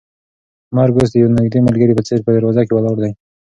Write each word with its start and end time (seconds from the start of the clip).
مرګ 0.75 0.93
اوس 0.97 1.09
د 1.11 1.15
یو 1.21 1.33
نږدې 1.37 1.59
ملګري 1.67 1.93
په 1.97 2.03
څېر 2.07 2.19
په 2.25 2.31
دروازه 2.35 2.61
کې 2.65 2.73
ولاړ 2.75 2.97
دی. 3.03 3.11